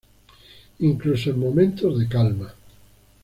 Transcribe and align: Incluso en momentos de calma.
Incluso 0.79 1.29
en 1.29 1.37
momentos 1.39 1.99
de 1.99 2.07
calma. 2.07 2.51